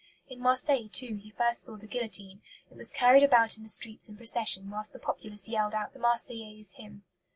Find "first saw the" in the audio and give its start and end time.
1.29-1.85